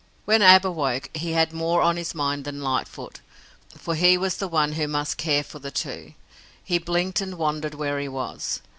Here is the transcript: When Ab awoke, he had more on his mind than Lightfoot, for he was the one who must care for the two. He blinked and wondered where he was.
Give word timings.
When 0.25 0.41
Ab 0.41 0.65
awoke, 0.65 1.11
he 1.13 1.33
had 1.33 1.53
more 1.53 1.83
on 1.83 1.95
his 1.95 2.15
mind 2.15 2.43
than 2.45 2.63
Lightfoot, 2.63 3.19
for 3.77 3.93
he 3.93 4.17
was 4.17 4.37
the 4.37 4.47
one 4.47 4.71
who 4.71 4.87
must 4.87 5.17
care 5.17 5.43
for 5.43 5.59
the 5.59 5.69
two. 5.69 6.15
He 6.63 6.79
blinked 6.79 7.21
and 7.21 7.37
wondered 7.37 7.75
where 7.75 7.99
he 7.99 8.07
was. 8.07 8.61